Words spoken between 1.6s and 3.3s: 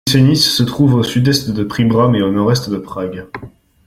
Příbram et à au nord-est de Prague.